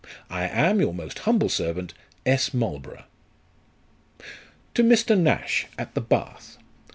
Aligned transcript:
I 0.31 0.47
am 0.47 0.79
your 0.79 0.95
most 0.95 1.19
humble 1.29 1.47
servant, 1.47 1.93
"S. 2.25 2.55
MARLBOROTTGH."" 2.55 3.03
To 4.73 4.83
Mr. 4.83 5.15
NASH, 5.15 5.67
at 5.77 5.93
the 5.93 6.01
Bath. 6.01 6.57